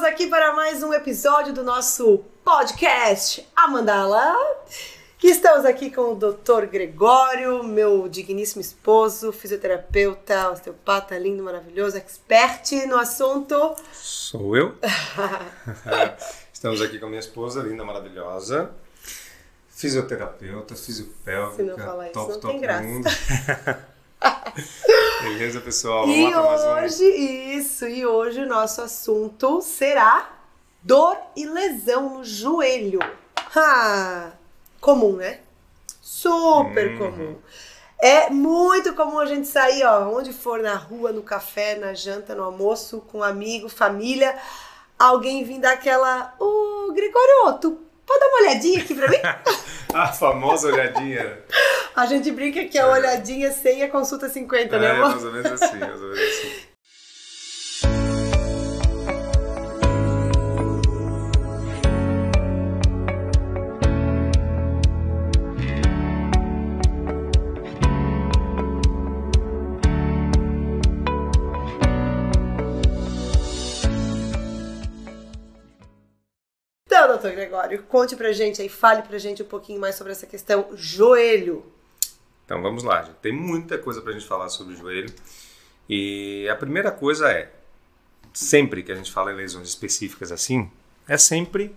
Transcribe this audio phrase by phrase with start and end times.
[0.00, 4.34] Estamos aqui para mais um episódio do nosso podcast Amandala.
[5.18, 6.64] Que estamos aqui com o Dr.
[6.70, 13.76] Gregório, meu digníssimo esposo, fisioterapeuta, osteopata lindo, maravilhoso, expert no assunto.
[13.92, 14.74] Sou eu.
[16.50, 18.70] Estamos aqui com a minha esposa, linda, maravilhosa.
[19.68, 21.56] Fisioterapeuta, fisiopélvica.
[21.56, 23.86] Se não falar isso, top, não top tem graça.
[25.22, 26.06] Beleza, pessoal?
[26.06, 27.04] Vamos E hoje,
[27.56, 30.30] isso, e hoje o nosso assunto será
[30.82, 33.00] dor e lesão no joelho.
[33.54, 34.30] Ah,
[34.80, 35.40] comum, né?
[36.00, 36.98] Super Uhum.
[36.98, 37.36] comum.
[38.02, 42.34] É muito comum a gente sair, ó, onde for, na rua, no café, na janta,
[42.34, 44.38] no almoço, com um amigo, família,
[44.98, 49.16] alguém vir dar aquela, ô, Gregório, tu pode dar uma olhadinha aqui pra mim?
[49.16, 49.60] um.
[49.92, 51.40] A famosa olhadinha.
[52.00, 55.10] A gente brinca que a olhadinha sem a consulta 50, né, é, amor?
[55.10, 56.70] mais ou menos assim, mais ou menos assim.
[76.86, 80.26] Então, doutor Gregório, conte pra gente aí, fale pra gente um pouquinho mais sobre essa
[80.26, 81.78] questão joelho.
[82.50, 83.14] Então vamos lá, gente.
[83.22, 85.14] Tem muita coisa pra gente falar sobre o joelho.
[85.88, 87.48] E a primeira coisa é,
[88.32, 90.68] sempre que a gente fala em lesões específicas assim,
[91.06, 91.72] é sempre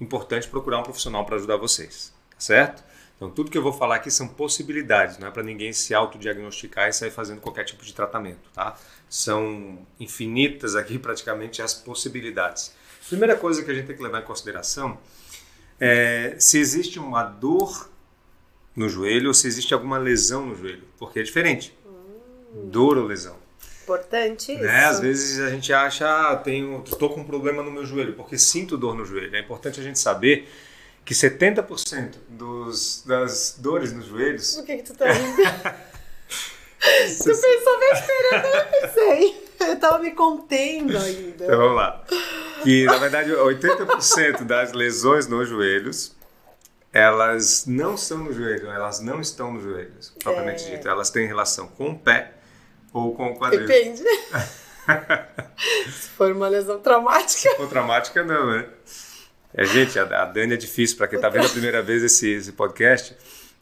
[0.00, 2.84] importante procurar um profissional para ajudar vocês, tá certo?
[3.16, 6.88] Então tudo que eu vou falar aqui são possibilidades, não é para ninguém se autodiagnosticar
[6.88, 8.78] e sair fazendo qualquer tipo de tratamento, tá?
[9.10, 12.72] São infinitas aqui praticamente as possibilidades.
[13.08, 14.96] Primeira coisa que a gente tem que levar em consideração
[15.80, 17.92] é se existe uma dor
[18.74, 21.76] no joelho ou se existe alguma lesão no joelho, porque é diferente.
[22.52, 23.36] Dor ou lesão.
[23.82, 24.62] Importante isso.
[24.62, 24.84] Né?
[24.86, 28.38] Às vezes a gente acha, ah, tenho, estou com um problema no meu joelho, porque
[28.38, 29.34] sinto dor no joelho.
[29.36, 30.48] É importante a gente saber
[31.04, 34.54] que 70% dos, das dores nos joelhos.
[34.54, 35.36] Por que, que tu tá rindo?
[36.82, 38.58] tu pensou besteira, né?
[38.58, 39.44] eu pensei.
[39.60, 41.44] Eu tava me contendo ainda.
[41.44, 42.04] Então vamos lá.
[42.62, 46.14] Que na verdade 80% das lesões nos joelhos
[46.94, 50.76] elas não são no joelho, elas não estão nos joelhos, propriamente É.
[50.76, 50.88] dito.
[50.88, 52.32] Elas têm relação com o pé
[52.92, 53.66] ou com o quadril.
[53.66, 54.02] Depende.
[55.90, 57.54] Se for uma lesão traumática.
[57.56, 58.66] Com traumática não, né?
[59.52, 62.28] É, gente, a, a Dani é difícil, para quem tá vendo a primeira vez esse,
[62.30, 63.16] esse podcast,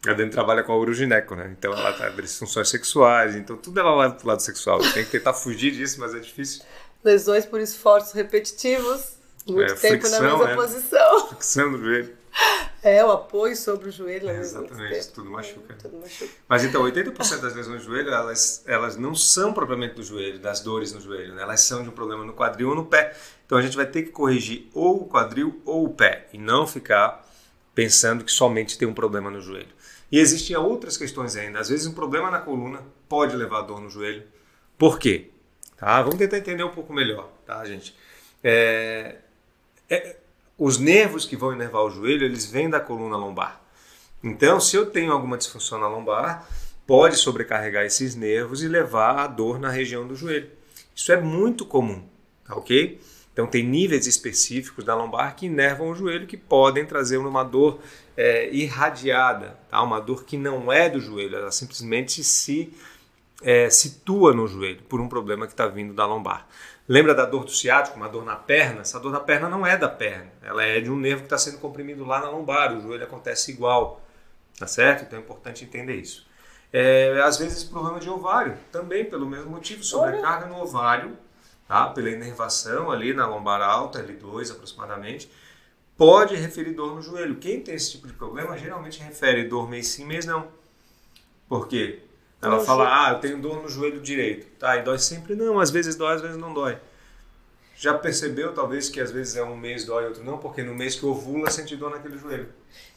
[0.07, 1.55] a Dani trabalha com a urogineco, né?
[1.59, 4.79] Então ela tá disfunções sexuais, então tudo ela leva pro lado sexual.
[4.93, 6.63] Tem que tentar fugir disso, mas é difícil.
[7.05, 9.17] Lesões por esforços repetitivos.
[9.47, 10.55] Muito É, tempo na fricção, mesma né?
[10.55, 11.29] posição.
[11.31, 12.22] Fixando no joelho.
[12.85, 14.29] É, o apoio sobre o joelho.
[14.29, 15.13] É, exatamente, tempo.
[15.15, 15.77] tudo machuca.
[15.81, 16.33] Tudo machuca.
[16.49, 20.59] Mas então, 80% das lesões do joelho, elas, elas não são propriamente do joelho, das
[20.59, 21.43] dores no joelho, né?
[21.43, 23.17] Elas são de um problema no quadril ou no pé.
[23.47, 26.67] Então a gente vai ter que corrigir ou o quadril ou o pé e não
[26.67, 27.25] ficar
[27.73, 29.69] pensando que somente tem um problema no joelho.
[30.11, 31.61] E existem outras questões ainda.
[31.61, 34.25] Às vezes um problema na coluna pode levar a dor no joelho.
[34.77, 35.31] Por quê?
[35.77, 36.03] Tá?
[36.03, 37.97] Vamos tentar entender um pouco melhor, tá, gente?
[38.43, 39.19] É,
[39.89, 40.17] é,
[40.59, 43.61] os nervos que vão inervar o joelho, eles vêm da coluna lombar.
[44.23, 46.47] Então, se eu tenho alguma disfunção na lombar,
[46.87, 50.51] pode sobrecarregar esses nervos e levar a dor na região do joelho.
[50.95, 52.03] Isso é muito comum,
[52.47, 53.01] tá ok?
[53.33, 57.81] Então, tem níveis específicos da lombar que inervam o joelho que podem trazer uma dor
[58.17, 59.83] é, irradiada, tá?
[59.83, 62.73] uma dor que não é do joelho, ela simplesmente se
[63.43, 66.47] é, situa no joelho por um problema que está vindo da lombar.
[66.89, 68.81] Lembra da dor do ciático, uma dor na perna?
[68.81, 71.39] Essa dor na perna não é da perna, ela é de um nervo que está
[71.39, 72.77] sendo comprimido lá na lombar.
[72.77, 74.03] O joelho acontece igual,
[74.59, 75.05] tá certo?
[75.05, 76.27] Então é importante entender isso.
[76.73, 81.17] É, às vezes problema de ovário, também pelo mesmo motivo, sobrecarga no ovário,
[81.69, 81.89] tá?
[81.91, 85.31] pela inervação ali na lombar alta, L2 aproximadamente,
[85.97, 87.37] pode referir dor no joelho.
[87.37, 90.49] Quem tem esse tipo de problema geralmente refere dor mês sim, mês não.
[91.47, 92.03] Por quê?
[92.43, 94.47] Ela fala, ah, eu tenho dor no joelho direito.
[94.59, 95.35] Tá, e dói sempre?
[95.37, 96.77] Não, às vezes dói, às vezes não dói.
[97.77, 100.39] Já percebeu, talvez, que às vezes é um mês dói, outro não?
[100.39, 102.49] Porque no mês que ovula, sente dor naquele joelho.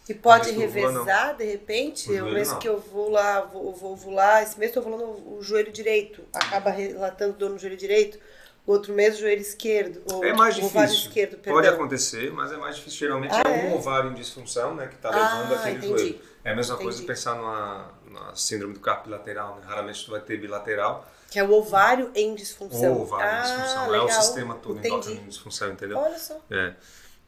[0.08, 2.60] E pode tu ovula, revezar, de repente, O o mês não.
[2.60, 5.04] que eu vou lá, vou, vou ovular, esse mês estou ovulando
[5.38, 8.20] o joelho direito, acaba relatando dor no joelho direito,
[8.68, 11.10] o outro mês o joelho esquerdo, ou É mais o ovário difícil.
[11.10, 11.38] esquerdo.
[11.38, 13.00] Pode acontecer, mas é mais difícil.
[13.00, 13.76] Geralmente Ah, é um é?
[13.76, 15.88] ovário em disfunção, né, que está Ah, levando aquele entendi.
[16.00, 16.20] joelho.
[16.46, 17.08] É a mesma coisa Entendi.
[17.08, 19.64] pensar numa, numa síndrome do carpo bilateral, né?
[19.66, 22.94] Raramente tu vai ter bilateral Que é o ovário em disfunção.
[22.94, 23.90] ou ovário em ah, disfunção.
[23.90, 24.08] legal.
[24.08, 24.94] É o sistema todo Entendi.
[24.94, 25.98] endócrino em disfunção, entendeu?
[25.98, 26.40] Olha só.
[26.52, 26.74] É.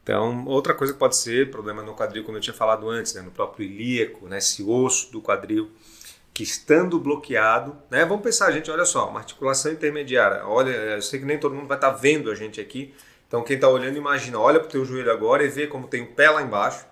[0.04, 3.22] Então, outra coisa que pode ser problema no quadril, como eu tinha falado antes, né,
[3.22, 5.70] no próprio ilíaco, né, esse osso do quadril,
[6.34, 10.46] que estando bloqueado, né, vamos pensar, gente, olha só, uma articulação intermediária.
[10.46, 12.94] Olha, eu sei que nem todo mundo vai estar vendo a gente aqui,
[13.28, 16.04] Então quem está olhando imagina, olha para o teu joelho agora e vê como tem
[16.04, 16.86] o pé lá embaixo.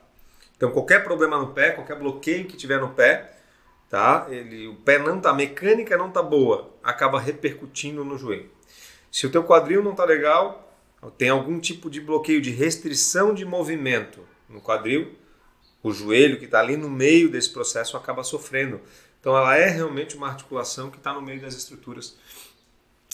[0.55, 3.37] Então qualquer problema no pé, qualquer bloqueio que tiver no pé,
[3.89, 4.27] tá?
[4.29, 8.49] Ele, o pé não tá, a mecânica não tá boa, acaba repercutindo no joelho.
[9.11, 10.77] Se o teu quadril não tá legal,
[11.17, 15.15] tem algum tipo de bloqueio de restrição de movimento no quadril,
[15.83, 18.81] o joelho que está ali no meio desse processo acaba sofrendo.
[19.19, 22.17] Então ela é realmente uma articulação que está no meio das estruturas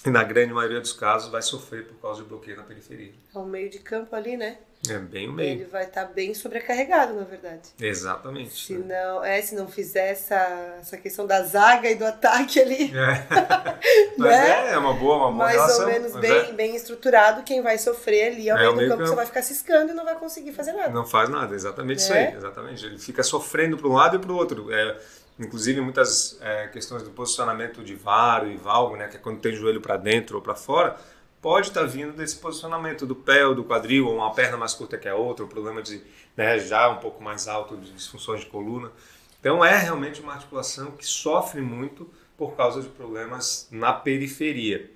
[0.06, 3.14] e na grande maioria dos casos vai sofrer por causa de bloqueio na periferia.
[3.34, 4.58] É o meio de campo ali, né?
[4.90, 5.52] É bem o meio.
[5.52, 7.70] Ele vai estar tá bem sobrecarregado, na verdade.
[7.80, 8.66] Exatamente.
[8.66, 10.36] Se não, é, se não fizer essa,
[10.80, 12.92] essa questão da zaga e do ataque ali.
[12.92, 13.28] É.
[14.18, 14.70] Mas né?
[14.70, 15.86] é, é uma boa, uma boa Mais relação.
[15.86, 16.54] ou menos bem, é.
[16.54, 19.26] bem estruturado, quem vai sofrer ali ao é, meio do meio campo, campo, você vai
[19.28, 20.90] ficar ciscando e não vai conseguir fazer nada.
[20.90, 22.34] Não faz nada, exatamente isso aí.
[22.34, 22.84] Exatamente.
[22.84, 24.74] Ele fica sofrendo para um lado e para o outro.
[24.74, 24.98] É,
[25.42, 29.54] Inclusive, muitas é, questões do posicionamento de varo e valgo, né, que é quando tem
[29.54, 30.96] o joelho para dentro ou para fora,
[31.42, 34.76] pode estar tá vindo desse posicionamento do pé ou do quadril, ou uma perna mais
[34.76, 36.00] curta que a outra, um problema de
[36.38, 38.92] né, já um pouco mais alto de disfunções de coluna.
[39.40, 42.08] Então, é realmente uma articulação que sofre muito
[42.38, 44.92] por causa de problemas na periferia.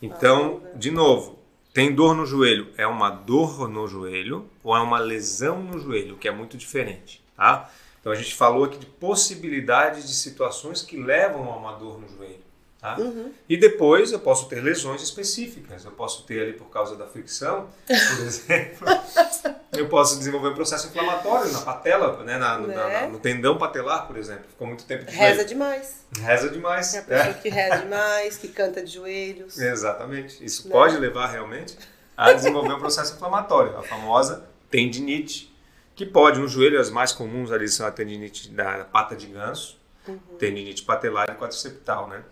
[0.00, 1.38] Então, de novo,
[1.74, 6.16] tem dor no joelho, é uma dor no joelho ou é uma lesão no joelho,
[6.16, 7.70] que é muito diferente, tá?
[8.06, 12.08] Então a gente falou aqui de possibilidades de situações que levam a uma dor no
[12.08, 12.38] joelho.
[12.80, 12.96] Tá?
[13.00, 13.32] Uhum.
[13.48, 15.84] E depois eu posso ter lesões específicas.
[15.84, 18.86] Eu posso ter ali por causa da fricção, por exemplo.
[19.76, 22.38] eu posso desenvolver um processo inflamatório na patela, né?
[22.38, 22.76] Na, né?
[22.76, 24.44] Na, no tendão patelar, por exemplo.
[24.50, 25.48] Ficou muito tempo de Reza joelho.
[25.48, 26.06] demais.
[26.16, 26.94] Reza demais.
[26.94, 27.34] É a pessoa é.
[27.34, 29.58] que reza demais, que canta de joelhos.
[29.58, 30.44] Exatamente.
[30.44, 30.72] Isso né?
[30.72, 31.76] pode levar realmente
[32.16, 35.55] a desenvolver um processo inflamatório, a famosa tendinite
[35.96, 39.80] que pode, no joelho, as mais comuns ali são a tendinite da pata de ganso,
[40.06, 40.18] uhum.
[40.38, 42.22] tendinite patelar e quadriceptal, né?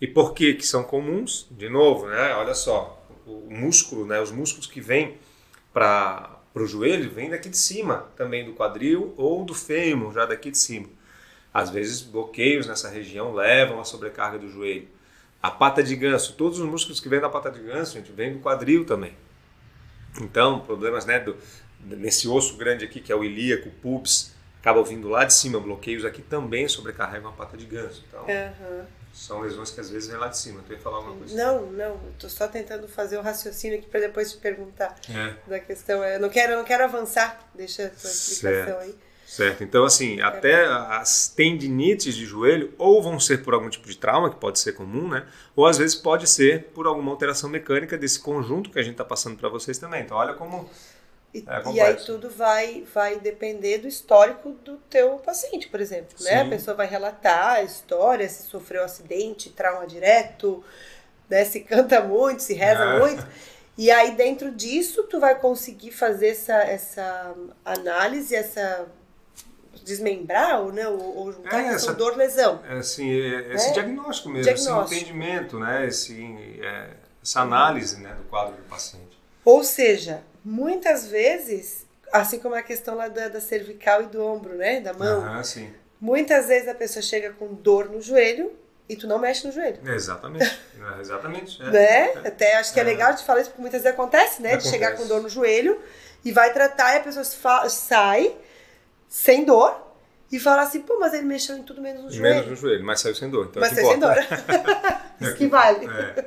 [0.00, 1.46] E por que que são comuns?
[1.48, 2.34] De novo, né?
[2.34, 4.20] Olha só, o músculo, né?
[4.20, 5.18] Os músculos que vêm
[5.72, 10.50] para o joelho vêm daqui de cima, também do quadril ou do fêmur, já daqui
[10.50, 10.88] de cima.
[11.54, 14.88] Às vezes, bloqueios nessa região levam à sobrecarga do joelho.
[15.40, 18.32] A pata de ganso, todos os músculos que vêm da pata de ganso, gente, vêm
[18.32, 19.14] do quadril também.
[20.20, 21.36] Então, problemas né, do,
[21.84, 25.58] nesse osso grande aqui, que é o ilíaco, o pubis, acaba vindo lá de cima,
[25.58, 28.04] bloqueios aqui também sobrecarregam a pata de ganso.
[28.08, 28.84] Então, uhum.
[29.12, 30.62] são lesões que às vezes vêm lá de cima.
[30.66, 31.36] Tu ia falar alguma coisa?
[31.36, 32.00] Não, não.
[32.12, 35.34] Estou só tentando fazer o raciocínio aqui para depois te perguntar é.
[35.50, 36.04] da questão.
[36.04, 37.50] Eu não quero, eu não quero avançar.
[37.54, 38.80] Deixa a tua explicação certo.
[38.80, 38.94] aí.
[39.32, 39.64] Certo.
[39.64, 44.28] Então, assim, até as tendinites de joelho ou vão ser por algum tipo de trauma,
[44.28, 45.26] que pode ser comum, né?
[45.56, 49.06] Ou às vezes pode ser por alguma alteração mecânica desse conjunto que a gente está
[49.06, 50.02] passando para vocês também.
[50.02, 50.68] Então, olha como
[51.34, 56.14] e, é e, aí tudo vai, vai depender do histórico do teu paciente, por exemplo.
[56.20, 56.42] Né?
[56.42, 60.62] A pessoa vai relatar a história, se sofreu acidente, trauma direto,
[61.30, 61.44] né?
[61.44, 62.98] se canta muito, se reza é.
[62.98, 63.26] muito.
[63.78, 67.34] E aí dentro disso tu vai conseguir fazer essa, essa
[67.64, 68.86] análise, essa
[69.82, 72.60] desmembrar ou né, ou juntar é, essa dor lesão.
[72.68, 73.72] É, assim, é, esse né?
[73.72, 74.84] diagnóstico mesmo, diagnóstico.
[74.84, 75.86] esse entendimento, né?
[75.86, 76.22] esse,
[76.60, 76.90] é,
[77.22, 79.18] essa análise né, do quadro do paciente.
[79.44, 84.54] Ou seja, muitas vezes, assim como a questão lá da, da cervical e do ombro,
[84.56, 84.80] né?
[84.80, 85.24] Da mão.
[85.24, 85.72] Ah, sim.
[86.00, 88.52] Muitas vezes a pessoa chega com dor no joelho
[88.88, 89.78] e tu não mexe no joelho.
[89.88, 90.60] Exatamente.
[90.82, 91.62] É, exatamente.
[91.62, 91.70] É.
[91.70, 92.08] Né?
[92.24, 92.28] É.
[92.28, 94.54] Até acho que é, é, legal de falar isso, porque muitas vezes acontece, né?
[94.54, 94.68] Acontece.
[94.68, 95.80] De chegar com dor no joelho
[96.24, 97.24] e vai tratar e a pessoa
[97.68, 98.36] sai
[99.08, 99.91] sem dor
[100.32, 102.34] e fala assim, pô, mas ele mexeu em tudo menos no joelho.
[102.34, 103.48] Menos no joelho, mas saiu sem dor.
[103.50, 104.16] Então mas saiu sem dor.
[105.20, 105.86] Isso que vale.
[105.86, 106.26] É, é.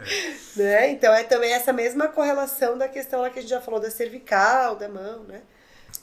[0.55, 0.91] Né?
[0.91, 3.89] Então é também essa mesma correlação da questão lá que a gente já falou da
[3.89, 5.41] cervical, da mão, né?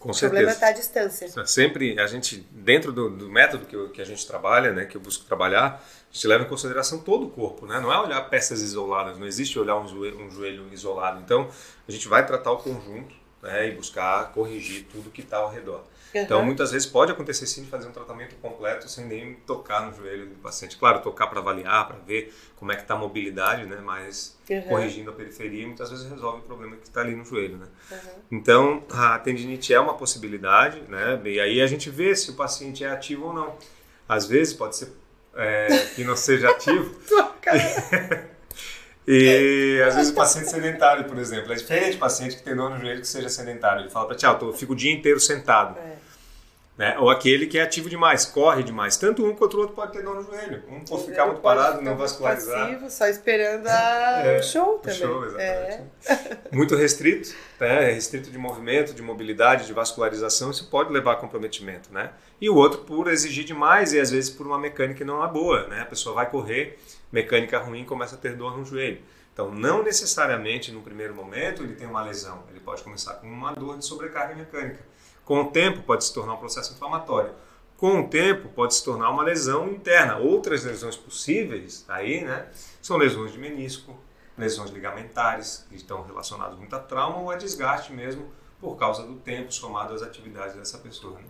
[0.00, 0.30] Com o certeza.
[0.30, 1.46] problema está à distância.
[1.46, 4.96] Sempre a gente, dentro do, do método que, eu, que a gente trabalha, né, que
[4.96, 5.80] eu busco trabalhar,
[6.10, 7.78] a gente leva em consideração todo o corpo, né?
[7.78, 11.20] Não é olhar peças isoladas, não existe olhar um joelho, um joelho isolado.
[11.20, 11.48] Então,
[11.86, 15.84] a gente vai tratar o conjunto né, e buscar corrigir tudo que está ao redor.
[16.14, 16.20] Uhum.
[16.20, 19.94] Então, muitas vezes pode acontecer sim de fazer um tratamento completo sem nem tocar no
[19.94, 20.76] joelho do paciente.
[20.76, 23.78] Claro, tocar para avaliar, para ver como é que está a mobilidade, né?
[23.82, 24.62] Mas uhum.
[24.62, 27.66] corrigindo a periferia, muitas vezes resolve o problema que está ali no joelho, né?
[27.90, 27.98] Uhum.
[28.30, 31.20] Então, a tendinite é uma possibilidade, né?
[31.24, 33.56] E aí a gente vê se o paciente é ativo ou não.
[34.08, 34.92] Às vezes pode ser
[35.34, 36.94] é, que não seja ativo.
[39.06, 42.70] E às vezes o paciente sedentário, por exemplo, é diferente do paciente que tem dor
[42.70, 43.82] no joelho que seja sedentário.
[43.82, 45.76] Ele fala para ti, ah, eu fico o dia inteiro sentado.
[45.78, 45.96] É.
[46.76, 46.98] Né?
[46.98, 48.96] Ou aquele que é ativo demais, corre demais.
[48.96, 50.62] Tanto um quanto o outro pode ter dor no joelho.
[50.70, 52.66] Um pode ficar muito parado, ficar não vascularizar.
[52.66, 54.22] Passivo, só esperando a...
[54.24, 54.98] é, o show também.
[54.98, 55.82] Show, exatamente.
[56.08, 56.38] É.
[56.50, 57.92] Muito restrito, né?
[57.92, 61.92] restrito de movimento, de mobilidade, de vascularização, isso pode levar a comprometimento.
[61.92, 62.10] Né?
[62.40, 65.66] E o outro por exigir demais e às vezes por uma mecânica não é boa.
[65.68, 65.82] Né?
[65.82, 66.78] A pessoa vai correr,
[67.12, 68.98] mecânica ruim, começa a ter dor no joelho.
[69.32, 72.44] Então, não necessariamente no primeiro momento ele tem uma lesão.
[72.50, 74.80] Ele pode começar com uma dor de sobrecarga mecânica.
[75.24, 77.34] Com o tempo, pode se tornar um processo inflamatório.
[77.76, 80.16] Com o tempo, pode se tornar uma lesão interna.
[80.16, 82.48] Outras lesões possíveis aí, né,
[82.80, 83.96] são lesões de menisco,
[84.36, 89.16] lesões ligamentares, que estão relacionadas muito a trauma ou a desgaste mesmo por causa do
[89.16, 91.18] tempo somado às atividades dessa pessoa.
[91.18, 91.24] Né?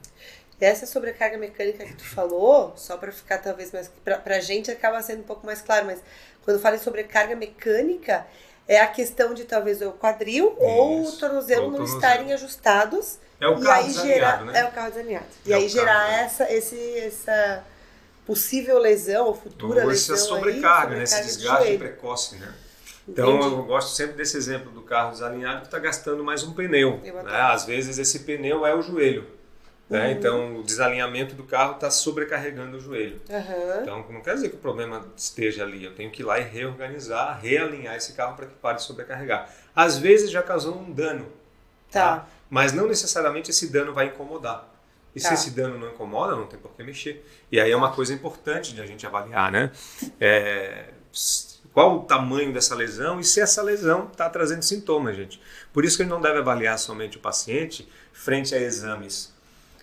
[0.61, 3.91] Essa sobrecarga mecânica que tu falou, só para ficar talvez mais.
[4.05, 6.03] Para a gente acaba sendo um pouco mais claro, mas
[6.43, 8.27] quando fala em sobrecarga mecânica,
[8.67, 11.99] é a questão de talvez o quadril Isso, ou o tornozelo não tornozelo.
[11.99, 13.19] estarem ajustados.
[13.41, 14.61] É o carro desalinhado, né?
[14.61, 15.27] É o carro desalinhado.
[15.45, 17.65] E é aí gerar essa, esse, essa
[18.25, 20.15] possível lesão ou futura ou lesão.
[20.15, 21.05] Essa sobrecarga, aí, né?
[21.05, 22.55] esse desgaste precoce, né?
[23.09, 23.55] Então Entendi.
[23.55, 27.01] eu gosto sempre desse exemplo do carro desalinhado que está gastando mais um pneu.
[27.03, 27.23] Né?
[27.33, 29.27] Às vezes esse pneu é o joelho.
[29.93, 30.07] Né?
[30.07, 30.13] Uhum.
[30.13, 33.21] Então, o desalinhamento do carro está sobrecarregando o joelho.
[33.29, 33.83] Uhum.
[33.83, 35.85] Então, não quer dizer que o problema esteja ali.
[35.85, 39.55] Eu tenho que ir lá e reorganizar, realinhar esse carro para que pare de sobrecarregar.
[39.77, 41.27] Às vezes já causou um dano.
[41.91, 42.17] Tá.
[42.17, 42.29] tá?
[42.49, 44.67] Mas não necessariamente esse dano vai incomodar.
[45.15, 45.29] E tá.
[45.29, 47.23] se esse dano não incomoda, não tem por que mexer.
[47.51, 49.71] E aí é uma coisa importante de a gente avaliar, né?
[50.19, 50.87] É,
[51.75, 55.39] qual o tamanho dessa lesão e se essa lesão está trazendo sintomas, gente.
[55.71, 59.32] Por isso que a gente não deve avaliar somente o paciente frente a exames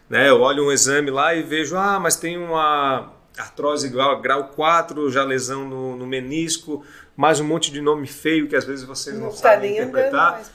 [0.09, 0.29] né?
[0.29, 5.09] Eu olho um exame lá e vejo, ah, mas tem uma artrose grau, grau 4,
[5.09, 6.83] já lesão no, no menisco,
[7.15, 10.31] mais um monte de nome feio que às vezes você não, não sabe tá interpretar.
[10.33, 10.51] Mais,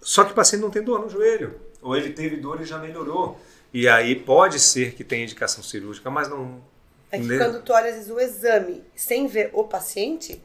[0.00, 2.78] Só que o paciente não tem dor no joelho, ou ele teve dor e já
[2.78, 3.40] melhorou.
[3.72, 6.60] E aí pode ser que tenha indicação cirúrgica, mas não.
[7.10, 10.42] É que quando tu olha às vezes o exame sem ver o paciente,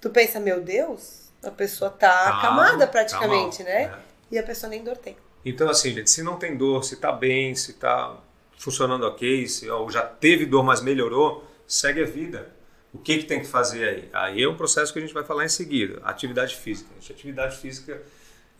[0.00, 3.82] tu pensa, meu Deus, a pessoa tá, tá acamada praticamente, tá né?
[3.84, 3.98] É.
[4.32, 5.16] E a pessoa nem dor tem.
[5.44, 8.16] Então, assim, gente, se não tem dor, se está bem, se está
[8.56, 12.54] funcionando ok, se ou já teve dor, mas melhorou, segue a vida.
[12.92, 14.08] O que, que tem que fazer aí?
[14.12, 16.00] Aí é um processo que a gente vai falar em seguida.
[16.04, 16.88] Atividade física.
[16.98, 18.00] Gente, atividade física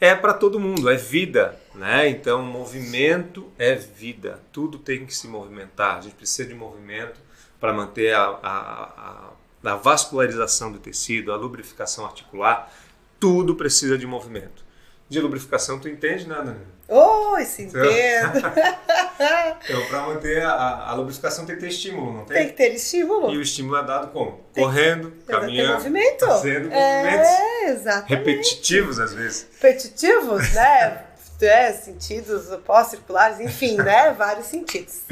[0.01, 2.09] é para todo mundo, é vida, né?
[2.09, 4.41] Então, movimento é vida.
[4.53, 5.99] Tudo tem que se movimentar.
[5.99, 7.19] A gente precisa de movimento
[7.61, 12.71] para manter a, a, a, a vascularização do tecido, a lubrificação articular.
[13.21, 14.65] Tudo precisa de movimento
[15.09, 16.57] de lubrificação, tu entende, né?
[16.89, 18.39] Oi, se entendo.
[19.65, 22.37] então, para manter a, a, lubrificação tem que ter estímulo, não tem?
[22.37, 23.33] Tem que ter estímulo.
[23.33, 24.45] E o estímulo é dado como?
[24.53, 25.33] Tem Correndo, que...
[25.33, 26.27] caminhando, movimento.
[26.27, 28.09] fazendo é, movimentos exatamente.
[28.11, 29.47] repetitivos às vezes.
[29.61, 31.05] Repetitivos, né?
[31.41, 34.13] é, sentidos pós-circulares, enfim, né?
[34.13, 35.03] Vários sentidos.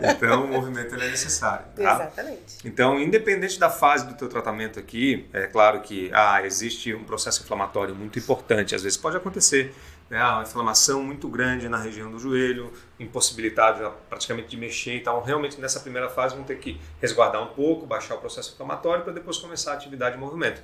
[0.00, 1.66] Então, o movimento é necessário.
[1.74, 1.94] Tá?
[1.94, 2.58] Exatamente.
[2.64, 7.42] Então, independente da fase do teu tratamento aqui, é claro que ah, existe um processo
[7.42, 8.74] inflamatório muito importante.
[8.74, 9.74] Às vezes pode acontecer
[10.12, 14.94] né, uma inflamação muito grande na região do joelho, impossibilidade praticamente de mexer.
[14.98, 19.04] Então, realmente nessa primeira fase vão ter que resguardar um pouco, baixar o processo inflamatório
[19.04, 20.60] para depois começar a atividade de movimento.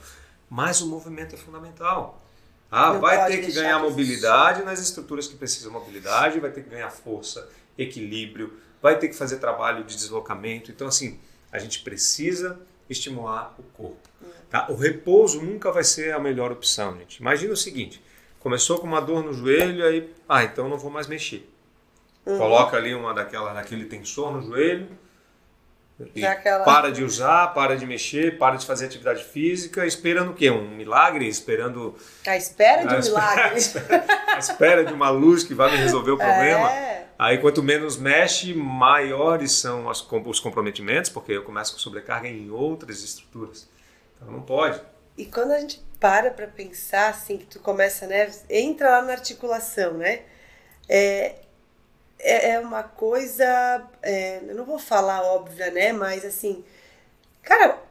[0.51, 2.23] Mas o movimento é fundamental.
[2.71, 6.69] Ah, Não vai ter que ganhar mobilidade nas estruturas que precisam mobilidade, vai ter que
[6.69, 8.53] ganhar força, equilíbrio,
[8.83, 10.71] vai ter que fazer trabalho de deslocamento.
[10.71, 11.19] Então, assim,
[11.51, 14.07] a gente precisa estimular o corpo.
[14.51, 14.67] Tá?
[14.69, 17.17] O repouso nunca vai ser a melhor opção, gente.
[17.17, 18.03] Imagina o seguinte:
[18.49, 21.47] começou com uma dor no joelho, aí, ah, então não vou mais mexer.
[22.25, 22.39] Uhum.
[22.39, 24.89] Coloca ali uma daquela, daquele tensor no joelho,
[26.25, 26.65] Aquela...
[26.65, 30.49] Para de usar, para de mexer, para de fazer atividade física, esperando o quê?
[30.49, 31.27] Um milagre?
[31.27, 31.97] Esperando.
[32.25, 33.61] A espera de um milagre.
[34.33, 36.71] a espera de uma luz que vai me resolver o problema.
[36.71, 37.09] É.
[37.19, 43.03] Aí, quanto menos mexe, maiores são os comprometimentos, porque eu começo com sobrecarga em outras
[43.03, 43.69] estruturas.
[44.15, 44.81] Então, não pode.
[45.19, 48.31] E quando a gente para para pensar, assim, que tu começa, né?
[48.49, 50.23] Entra lá na articulação, né?
[50.89, 51.35] É,
[52.21, 53.45] é, é uma coisa,
[54.01, 55.93] é, eu não vou falar óbvia, né?
[55.93, 56.65] Mas assim,
[57.43, 57.83] cara,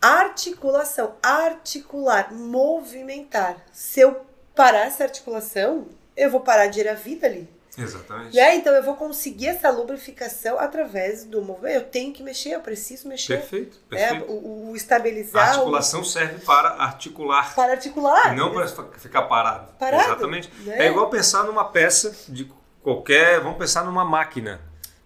[0.00, 3.56] articulação, articular, movimentar.
[3.72, 4.24] Se eu
[4.54, 7.48] parar essa articulação, eu vou parar de ir a vida ali.
[7.78, 8.34] Exatamente.
[8.34, 8.56] Né?
[8.56, 11.74] Então eu vou conseguir essa lubrificação através do movimento.
[11.74, 13.38] Eu tenho que mexer, eu preciso mexer.
[13.38, 13.78] Perfeito.
[13.90, 13.98] Né?
[13.98, 14.32] perfeito.
[14.32, 15.42] O, o, estabilizar.
[15.42, 16.04] A articulação o...
[16.04, 17.54] serve para articular.
[17.54, 18.32] Para articular.
[18.32, 18.66] E não para
[18.98, 19.72] ficar parado.
[19.78, 20.04] Parado.
[20.04, 20.50] Exatamente.
[20.60, 20.86] Né?
[20.86, 22.50] É igual pensar numa peça de
[22.82, 24.60] qualquer, vamos pensar numa máquina,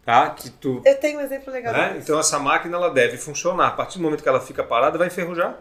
[0.05, 0.31] tá?
[0.31, 1.73] Que tu, Eu tenho um exemplo legal.
[1.73, 1.97] Né?
[1.99, 3.69] Então essa máquina ela deve funcionar.
[3.69, 5.57] A partir do momento que ela fica parada, vai enferrujar.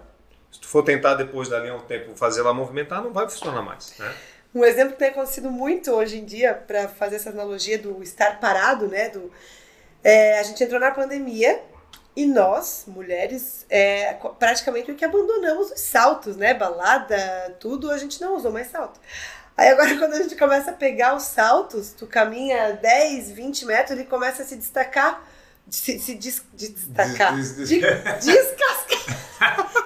[0.51, 3.61] Se tu for tentar depois dali a um tempo fazer ela movimentar, não vai funcionar
[3.61, 4.13] mais, né?
[4.53, 8.39] Um exemplo que tem acontecido muito hoje em dia, para fazer essa analogia do estar
[8.39, 9.09] parado, né?
[9.09, 9.31] Do,
[10.03, 11.61] é, a gente entrou na pandemia
[12.15, 16.53] e nós, mulheres, é, praticamente que abandonamos os saltos, né?
[16.53, 18.99] Balada, tudo, a gente não usou mais salto.
[19.55, 23.91] Aí agora quando a gente começa a pegar os saltos, tu caminha 10, 20 metros,
[23.91, 25.23] ele começa a se destacar,
[25.69, 27.79] se, se des, de destacar, des, des, de.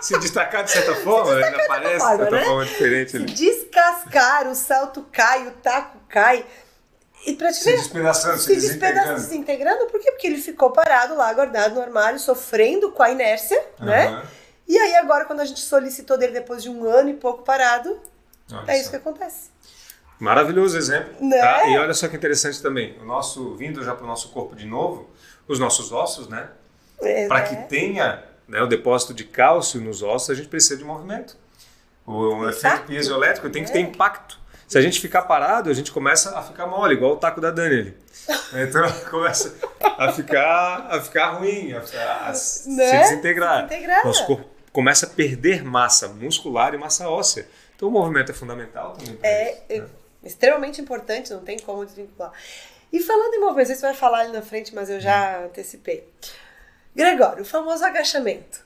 [0.03, 2.43] se destacar de certa forma, ele aparece de certa né?
[2.45, 3.12] forma diferente.
[3.12, 3.25] Se ali.
[3.25, 6.45] descascar, o salto cai, o taco cai.
[7.25, 9.22] E pra te Se despedaçando, se se despedaçando, desintegrando.
[9.22, 10.12] desintegrando, por quê?
[10.12, 14.07] Porque ele ficou parado lá, guardado no armário, sofrendo com a inércia, né?
[14.07, 14.24] Aham.
[14.67, 18.00] E aí agora, quando a gente solicitou dele depois de um ano e pouco parado,
[18.67, 19.51] é isso que acontece.
[20.19, 21.13] Maravilhoso exemplo.
[21.19, 21.39] Né?
[21.39, 21.67] tá?
[21.67, 22.98] E olha só que interessante também.
[23.01, 25.10] O nosso, vindo já para o nosso corpo de novo,
[25.48, 26.50] os nossos ossos, né?
[27.01, 27.48] É, Para né?
[27.48, 31.38] que tenha né, o depósito de cálcio nos ossos, a gente precisa de movimento.
[32.06, 33.74] O efeito piezoelétrico tem que É.
[33.74, 34.38] ter impacto.
[34.68, 37.52] Se a gente ficar parado, a gente começa a ficar mole, igual o taco da
[37.52, 37.98] Dani ali.
[38.68, 39.54] Então começa
[39.98, 41.80] a ficar, a ficar ruim, a,
[42.30, 43.00] a- se Né?
[43.02, 43.64] desintegrar.
[43.64, 44.06] Se desintegrar.
[44.06, 47.48] Nosso corpo começa a perder massa muscular e massa óssea.
[47.76, 49.18] Então o movimento é fundamental também.
[49.24, 49.88] É, isso, é né?
[50.24, 52.32] extremamente importante, não tem como desvincular.
[52.92, 55.46] E falando em movimento, você vai falar ali na frente, mas eu já Hum.
[55.46, 56.08] antecipei.
[56.96, 58.64] Gregório, o famoso agachamento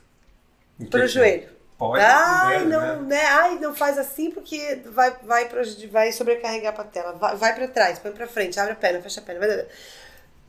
[0.80, 1.08] O para o é?
[1.08, 1.50] joelho.
[1.78, 3.16] Pode, Ai, né, não, né?
[3.18, 3.26] né?
[3.26, 7.14] Ai, não faz assim porque vai, vai, prejudi- vai sobrecarregar a patela.
[7.14, 9.46] Vai, vai para trás, põe para frente, abre a perna, fecha a perna.
[9.46, 9.68] vai-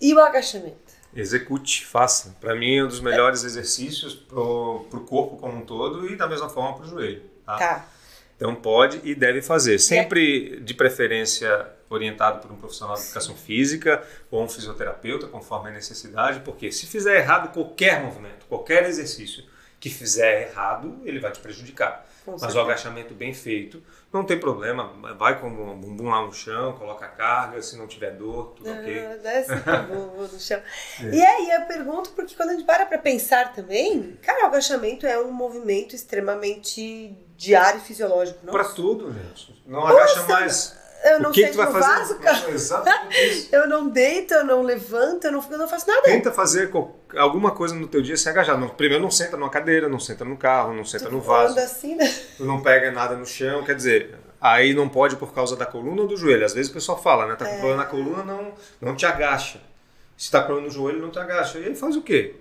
[0.00, 0.78] E o agachamento?
[1.14, 2.34] Execute, faça.
[2.40, 6.26] Para mim é um dos melhores exercícios pro, pro corpo como um todo e da
[6.26, 7.22] mesma forma pro joelho.
[7.44, 7.58] Tá?
[7.58, 7.86] Tá.
[8.38, 9.80] Então pode e deve fazer.
[9.80, 15.72] Sempre de preferência orientado por um profissional de educação física ou um fisioterapeuta, conforme a
[15.72, 19.42] necessidade, porque se fizer errado qualquer movimento, qualquer exercício
[19.80, 22.06] que fizer errado, ele vai te prejudicar.
[22.24, 22.58] Com Mas certeza.
[22.58, 24.92] o agachamento bem feito, não tem problema.
[25.16, 28.70] Vai com o bumbum lá no chão, coloca a carga, se não tiver dor, tudo
[28.70, 29.06] ok.
[29.06, 30.60] Ah, desce o bumbum no chão.
[31.00, 31.14] É.
[31.14, 35.06] E aí eu pergunto, porque quando a gente para pra pensar também, cara, o agachamento
[35.06, 38.40] é um movimento extremamente diário fisiológico.
[38.44, 39.62] Nossa, Pra tudo, gente.
[39.64, 40.76] Não agacha Nossa, mais.
[41.04, 41.86] eu não o que, sei que tu vai fazer?
[41.98, 42.40] vaso, cara.
[42.40, 43.48] Não, exatamente isso.
[43.54, 46.02] Eu não deito, eu não levanto, eu não, eu não faço nada.
[46.02, 46.70] Tenta fazer
[47.16, 48.58] alguma coisa no teu dia sem agajar.
[48.58, 51.58] Não, primeiro não senta numa cadeira, não senta no carro, não senta no vaso.
[51.58, 52.12] Assim, né?
[52.36, 56.02] Tu não pega nada no chão, quer dizer, aí não pode por causa da coluna
[56.02, 56.44] ou do joelho.
[56.44, 57.36] Às vezes o pessoal fala, né?
[57.36, 59.60] Tá com problema na coluna, não, não te agacha.
[60.16, 61.58] Se tá com problema no joelho, não te agacha.
[61.58, 62.34] E aí faz o quê?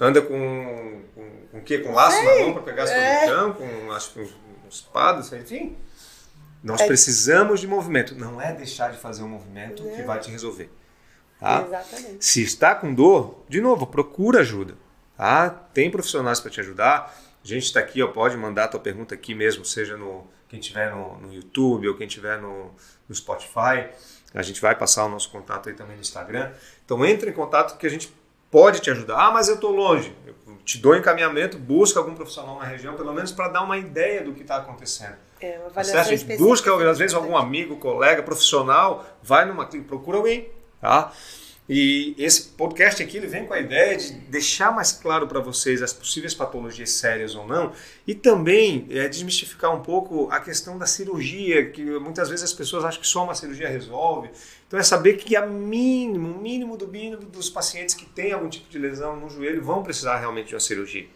[0.00, 1.78] Anda com, com, com o quê?
[1.78, 3.26] Com laço na mão para pegar as É.
[3.26, 4.34] chão, com acho uns
[4.68, 5.76] espadas, enfim.
[6.62, 6.86] Nós É.
[6.86, 8.14] precisamos de movimento.
[8.14, 10.70] Não é deixar de fazer um movimento que vai te resolver.
[11.38, 11.64] Tá?
[11.66, 12.24] Exatamente.
[12.24, 14.74] Se está com dor, de novo, procura ajuda.
[15.16, 15.48] Tá?
[15.50, 17.14] Tem profissionais para te ajudar.
[17.42, 20.60] A gente está aqui, ó, pode mandar a tua pergunta aqui mesmo, seja no quem
[20.60, 22.74] estiver no, no YouTube ou quem estiver no,
[23.08, 23.88] no Spotify.
[24.34, 26.52] A gente vai passar o nosso contato aí também no Instagram.
[26.84, 28.12] Então entre em contato que a gente
[28.50, 29.16] pode te ajudar.
[29.18, 30.14] Ah, mas eu estou longe.
[30.26, 30.34] Eu
[30.64, 34.32] te dou encaminhamento, busca algum profissional na região, pelo menos para dar uma ideia do
[34.32, 35.14] que está acontecendo.
[35.40, 36.06] É uma Tá avaliação certo?
[36.12, 40.48] A gente busca, às vezes, algum amigo, colega, profissional, vai numa clínica, procura alguém,
[40.80, 41.12] tá?
[41.72, 45.80] E esse podcast aqui, ele vem com a ideia de deixar mais claro para vocês
[45.80, 47.72] as possíveis patologias sérias ou não,
[48.04, 52.84] e também é, desmistificar um pouco a questão da cirurgia, que muitas vezes as pessoas
[52.84, 54.30] acham que só uma cirurgia resolve.
[54.66, 58.48] Então é saber que a mínimo, o mínimo do mínimo dos pacientes que têm algum
[58.48, 61.06] tipo de lesão no joelho vão precisar realmente de uma cirurgia.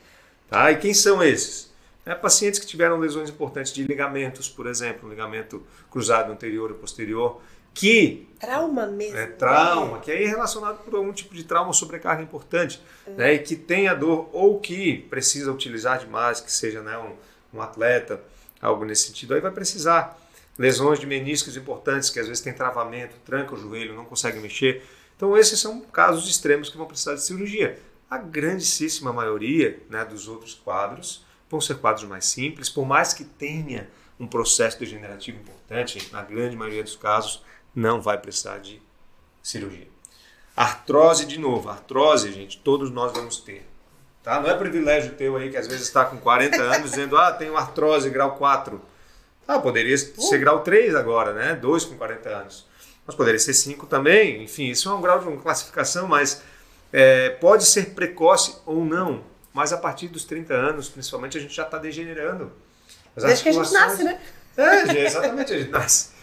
[0.49, 0.71] Tá?
[0.71, 1.75] E quem são esses?
[2.07, 6.77] É, pacientes que tiveram lesões importantes de ligamentos, por exemplo, um ligamento cruzado anterior ou
[6.77, 7.41] posterior,
[7.75, 9.17] que Trauma mesmo.
[9.17, 13.35] é trauma, que aí é relacionado por algum tipo de trauma ou sobrecarga importante, né,
[13.35, 18.21] e que tenha dor ou que precisa utilizar demais, que seja né, um, um atleta,
[18.61, 20.19] algo nesse sentido, aí vai precisar.
[20.57, 24.85] Lesões de meniscos importantes, que às vezes tem travamento, tranca o joelho, não consegue mexer.
[25.17, 27.79] Então esses são casos extremos que vão precisar de cirurgia.
[28.09, 33.25] A grandíssima maioria né, dos outros quadros vão ser quadros mais simples, por mais que
[33.25, 37.43] tenha um processo degenerativo importante, na grande maioria dos casos,
[37.75, 38.81] não vai precisar de
[39.43, 39.89] cirurgia.
[40.57, 43.67] Artrose, de novo, artrose, gente, todos nós vamos ter.
[44.23, 44.41] Tá?
[44.41, 47.57] Não é privilégio teu aí que às vezes está com 40 anos dizendo, ah, tenho
[47.57, 48.81] artrose grau 4.
[49.47, 51.55] Ah, poderia ser grau 3 agora, né?
[51.55, 52.67] 2 com 40 anos.
[53.07, 54.43] Mas poderia ser 5 também.
[54.43, 56.43] Enfim, isso é um grau de uma classificação, mas
[56.91, 59.23] é, pode ser precoce ou não.
[59.53, 62.51] Mas a partir dos 30 anos, principalmente, a gente já está degenerando.
[63.15, 64.21] As Desde que a gente nasce, né?
[64.57, 66.14] é, exatamente, a gente nasce.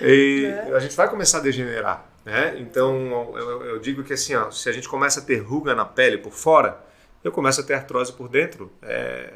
[0.00, 2.04] E a gente vai começar a degenerar.
[2.24, 2.56] Né?
[2.58, 5.84] Então, eu, eu digo que assim, ó, se a gente começa a ter ruga na
[5.84, 6.76] pele por fora,
[7.22, 8.70] eu começo a ter artrose por dentro.
[8.82, 9.34] É,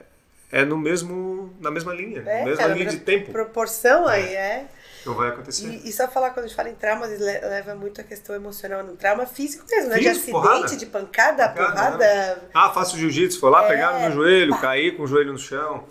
[0.51, 3.31] é no mesmo, na mesma linha, É, na mesma cara, linha de tempo.
[3.31, 4.67] Proporção aí, é.
[5.07, 5.67] Não vai acontecer.
[5.67, 8.35] E, e só falar, quando a gente fala em traumas, le- leva muito a questão
[8.35, 9.99] emocional no trauma físico mesmo, né?
[9.99, 10.77] de Físico, acidente, porrada.
[10.77, 12.43] de pancada, Pancada, porrada.
[12.53, 14.59] Ah, faço jiu-jitsu, foi lá, É, pegaram no joelho, pá.
[14.63, 15.85] caí com o joelho no chão.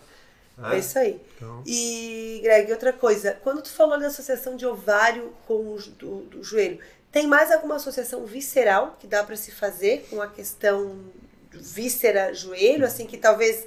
[0.64, 1.22] É, isso aí.
[1.38, 6.22] Então- E, Greg, outra coisa, quando tu falou da associação de ovário com o do,
[6.24, 6.80] do joelho,
[7.12, 11.00] tem mais alguma associação visceral que dá para se fazer com a questão
[11.52, 13.66] víscera-joelho, assim, que talvez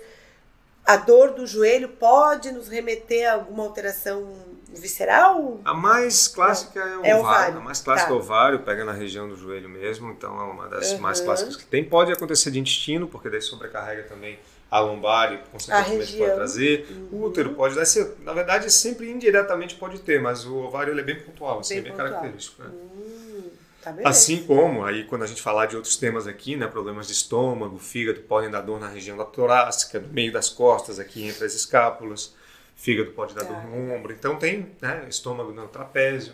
[0.85, 4.33] a dor do joelho pode nos remeter a alguma alteração
[4.69, 5.61] visceral?
[5.65, 7.21] A mais clássica é o É ovário.
[7.21, 7.59] ovário.
[7.59, 8.15] A mais clássica Tá.
[8.15, 10.99] é o ovário, pega na região do joelho mesmo, então é uma das Uhum.
[10.99, 11.85] mais clássicas que tem.
[11.85, 14.39] Pode acontecer de intestino, porque daí sobrecarrega também
[14.73, 16.25] a lombar e consequentemente região.
[16.27, 16.87] pode trazer.
[16.91, 17.09] Uhum.
[17.21, 21.03] O útero pode dar, esse- na verdade sempre indiretamente pode ter, mas o ovário é
[21.03, 22.09] bem pontual, assim, Bem é bem pontual.
[22.11, 22.63] característico.
[22.63, 22.71] né?
[22.73, 23.51] Hum,
[23.83, 23.95] tá.
[24.05, 27.79] Assim como, aí quando a gente falar de outros temas aqui, né, problemas de estômago,
[27.79, 31.55] fígado, podem dar dor na região da torácica, no meio das costas, aqui entre as
[31.55, 32.35] escápulas,
[32.75, 33.53] fígado pode dar Tá.
[33.53, 36.33] dor no ombro, então tem né, estômago no trapézio.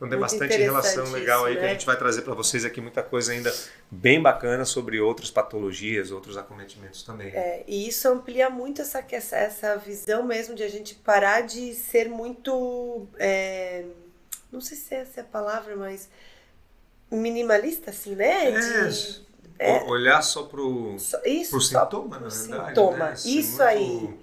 [0.00, 1.74] Então tem Muito bastante relação legal aí isso, que a né?
[1.74, 3.54] gente vai trazer para vocês aqui muita coisa ainda
[3.90, 7.28] bem bacana sobre outras patologias, outros acometimentos também.
[7.28, 12.08] É, e isso amplia muito essa, essa, visão mesmo de a gente parar de ser
[12.08, 13.06] muito.
[13.18, 13.84] é,
[14.50, 16.08] não sei se essa é a palavra, mas.
[17.10, 18.50] minimalista, assim, né?
[18.52, 22.66] De- É, Olhar só pro, isso, pro só sintoma, na pro verdade.
[22.68, 22.96] sintoma.
[23.10, 23.16] né?
[23.16, 24.18] Ser Isso muito- aí.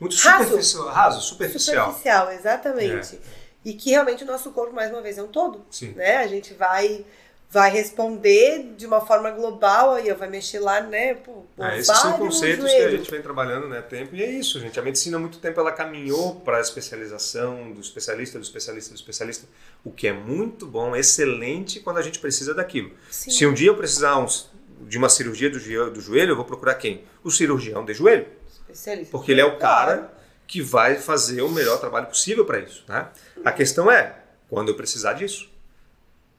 [0.00, 0.44] Muito Raso.
[0.44, 0.88] superficial.
[0.88, 1.86] Raso, superficial.
[1.92, 3.20] Superficial, exatamente.
[3.64, 5.64] E que realmente o nosso corpo, mais uma vez, é um todo.
[5.70, 5.92] Sim.
[5.92, 6.16] Né?
[6.16, 7.04] A gente vai,
[7.48, 11.14] vai responder de uma forma global, aí vai mexer lá, né?
[11.14, 14.14] Pô, É, esses são conceitos que a gente vem trabalhando né, tempo.
[14.16, 14.78] E é isso, gente.
[14.80, 18.96] A medicina há muito tempo ela caminhou para a especialização do especialista, do especialista, do
[18.96, 19.46] especialista.
[19.84, 22.90] O que é muito bom, excelente quando a gente precisa daquilo.
[23.10, 23.30] Sim.
[23.30, 26.44] Se um dia eu precisar uns- de uma cirurgia do, joelho- do joelho, eu vou
[26.44, 27.04] procurar quem?
[27.22, 28.26] O cirurgião de joelho.
[28.50, 29.10] Especialista.
[29.12, 30.11] Porque ele é o cara
[30.52, 32.84] que vai fazer o melhor trabalho possível para isso.
[32.86, 33.08] Né?
[33.42, 34.16] A questão é,
[34.50, 35.50] quando eu precisar disso.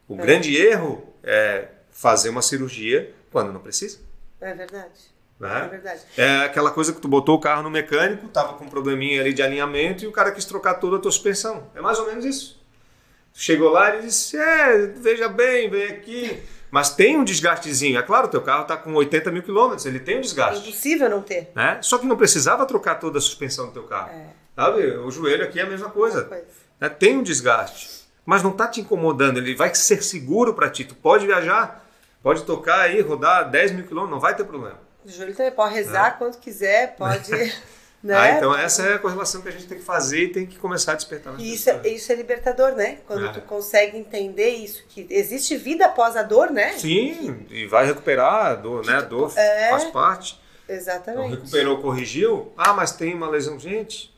[0.08, 3.97] O grande erro é fazer uma cirurgia quando não precisa.
[4.39, 4.91] É verdade.
[5.41, 5.67] É Né?
[5.67, 6.02] verdade.
[6.15, 9.34] É aquela coisa que tu botou o carro no mecânico, tava com um probleminha ali
[9.34, 11.71] de alinhamento e o cara quis trocar toda a tua suspensão.
[11.73, 12.62] É mais ou menos isso.
[13.34, 16.43] Tu Chegou lá e disse: É, veja bem, vem aqui.
[16.73, 17.99] Mas tem um desgastezinho.
[17.99, 20.67] É claro, teu carro está com 80 mil quilômetros, ele tem um É desgaste.
[20.67, 21.51] impossível não ter.
[21.53, 21.77] Né?
[21.83, 24.09] Só que não precisava trocar toda a suspensão do teu carro.
[24.09, 24.25] É.
[24.55, 24.81] Sabe?
[24.97, 26.23] O joelho aqui é a mesma coisa.
[26.23, 26.47] Coisa.
[26.79, 26.89] né?
[26.89, 29.38] Tem um desgaste, mas não está te incomodando.
[29.38, 30.83] Ele vai ser seguro para ti.
[30.83, 31.88] Tu pode viajar,
[32.23, 34.79] pode tocar aí, rodar 10 mil quilômetros, não vai ter problema.
[35.05, 37.29] O Júlio também pode rezar quanto quiser, pode.
[38.03, 38.15] né?
[38.17, 40.57] Ah, então essa é a correlação que a gente tem que fazer e tem que
[40.57, 41.35] começar a despertar.
[41.39, 42.01] E isso, é- pessoas.
[42.01, 42.97] isso é libertador, né?
[43.07, 43.31] Quando É.
[43.31, 46.73] tu consegue entender isso, que existe vida após a dor, né?
[46.73, 48.97] Sim, e vai recuperar, a dor, né?
[48.97, 49.69] A dor É.
[49.69, 50.39] faz parte.
[50.65, 51.31] Então, Exatamente.
[51.35, 52.51] recuperou, corrigiu.
[52.57, 53.57] Ah, mas tem uma lesão.
[53.59, 54.13] Gente,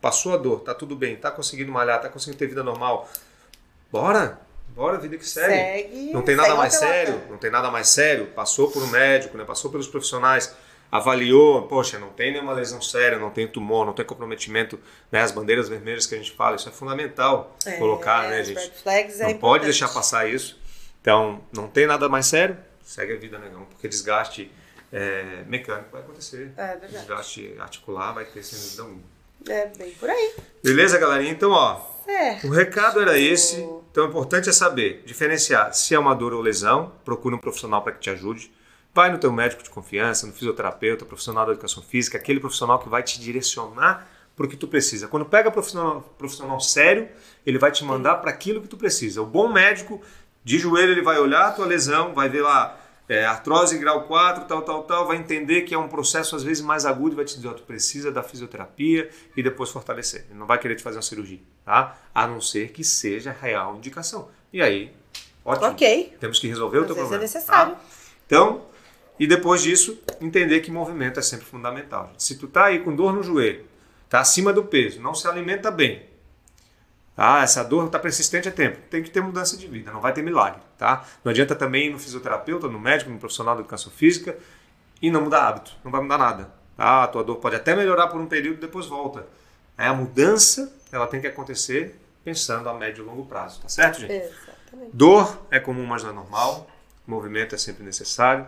[0.00, 3.08] passou a dor, tá tudo bem, tá conseguindo malhar, tá conseguindo ter vida normal.
[3.90, 5.54] Bora, bora, vida que segue.
[5.54, 6.12] Segue.
[6.12, 8.26] Não tem nada mais sério, não tem nada mais sério.
[8.26, 9.44] Passou por um médico, né?
[9.44, 10.54] Passou pelos profissionais,
[10.90, 14.78] avaliou, poxa, não tem nenhuma lesão séria, não tem tumor, não tem comprometimento,
[15.12, 15.20] né?
[15.20, 18.70] As bandeiras vermelhas que a gente fala, isso é fundamental É, colocar, né, as gente?
[18.82, 19.64] flags é não pode importante.
[19.64, 20.58] deixar passar isso.
[21.00, 24.50] Então, não tem nada mais sério, segue a vida, negão, porque desgaste
[24.92, 26.52] é, mecânico vai acontecer.
[26.56, 26.92] É verdade.
[26.92, 29.18] Desgaste articular vai ter sem dúvida alguma.
[29.48, 30.34] É bem por aí.
[30.64, 31.30] Beleza, galerinha?
[31.30, 32.38] Então, ó, É.
[32.44, 33.56] o recado era esse.
[33.90, 36.92] Então, o importante é saber diferenciar se é uma dor ou lesão.
[37.04, 38.50] Procura um profissional para que te ajude.
[38.94, 42.88] Vai no teu médico de confiança, no fisioterapeuta, profissional da educação física, aquele profissional que
[42.88, 45.08] vai te direcionar para o que tu precisa.
[45.08, 47.08] Quando pega profissional, profissional sério,
[47.44, 49.20] ele vai te mandar para aquilo que tu precisa.
[49.22, 50.00] O bom médico
[50.44, 54.44] de joelho ele vai olhar a tua lesão, vai ver lá é, artrose grau 4,
[54.46, 57.24] tal, tal, tal, vai entender que é um processo às vezes mais agudo e vai
[57.24, 60.26] te dizer, ó, tu precisa da fisioterapia e depois fortalecer.
[60.30, 61.96] Ele não vai querer te fazer uma cirurgia, tá?
[62.14, 64.28] A não ser que seja real indicação.
[64.52, 64.92] E aí,
[65.44, 65.68] ótimo.
[65.68, 66.16] Ok.
[66.20, 67.22] Temos que resolver o Às teu vezes é problema.
[67.22, 67.74] necessário.
[67.74, 67.80] tá?
[68.26, 68.62] Então,
[69.18, 72.12] e depois disso, entender que movimento é sempre fundamental.
[72.16, 73.64] Se tu tá aí com dor no joelho,
[74.08, 76.08] tá acima do peso, não se alimenta bem,
[77.20, 78.78] ah, essa dor está persistente há tempo.
[78.88, 81.04] Tem que ter mudança de vida, não vai ter milagre, tá?
[81.24, 84.38] Não adianta também ir no fisioterapeuta, no médico, no profissional da educação física
[85.02, 86.52] e não mudar hábito, não vai mudar nada.
[86.76, 87.02] Tá?
[87.02, 89.26] A tua dor pode até melhorar por um período, depois volta.
[89.76, 93.98] É, a mudança, ela tem que acontecer pensando a médio e longo prazo, tá certo,
[93.98, 94.12] gente?
[94.12, 94.90] Exatamente.
[94.92, 96.70] Dor é comum, mas não é normal.
[97.04, 98.46] Movimento é sempre necessário.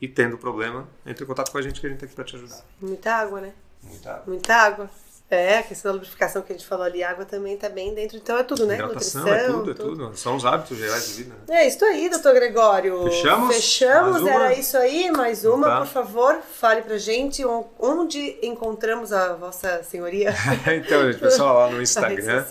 [0.00, 2.24] E tendo problema, entre em contato com a gente que a gente tá aqui para
[2.24, 2.60] te ajudar.
[2.80, 3.52] Muita água, né?
[3.82, 4.22] Muita água.
[4.26, 4.90] Muita água.
[5.30, 8.16] É, a questão da lubrificação que a gente falou ali, água também tá bem dentro.
[8.16, 8.76] Então é tudo, né?
[8.76, 10.16] Hidratação Nutrição, é tudo, é tudo.
[10.16, 11.34] São os hábitos gerais de vida.
[11.46, 11.64] Né?
[11.64, 13.02] É isso aí, doutor Gregório.
[13.04, 13.54] Fechamos?
[13.54, 14.30] Fechamos, Mais uma?
[14.44, 15.10] era isso aí.
[15.10, 15.78] Mais uma, Tá.
[15.80, 20.32] por favor, fale pra gente on- onde encontramos a vossa senhoria
[20.74, 22.46] então, gente, pessoal, lá no Instagram,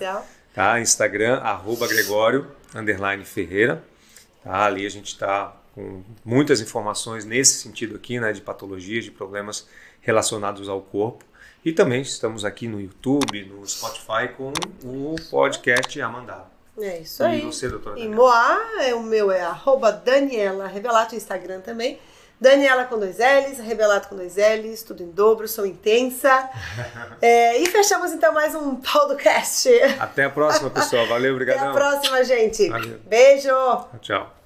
[0.54, 0.80] tá?
[0.80, 3.82] Instagram, arroba Gregório, underline Ferreira.
[4.44, 4.66] Tá?
[4.66, 8.34] Ali a gente está com muitas informações nesse sentido aqui, né?
[8.34, 9.68] De patologias, de problemas
[10.02, 11.24] relacionados ao corpo.
[11.64, 14.52] E também estamos aqui no YouTube, no Spotify com
[14.84, 16.46] o podcast Amandá.
[16.80, 17.42] É isso E aí.
[17.42, 18.16] você, doutora E Daniela?
[18.16, 22.00] Moá, é, o meu é arroba Daniela Revelato, Instagram também.
[22.42, 26.50] Daniela com dois L's, Rebelado com dois L's, tudo em dobro, sou intensa.
[27.22, 29.70] É, e fechamos então mais um podcast.
[30.00, 31.08] Até a próxima, pessoal.
[31.08, 31.72] Valeu, obrigadão.
[31.72, 32.70] Até a próxima, gente.
[32.70, 33.00] Valeu.
[33.06, 33.50] Beijo.
[34.02, 34.37] Tchau.